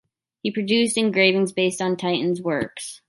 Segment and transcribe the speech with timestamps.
[0.41, 2.99] He produced engravings based on Titian's works.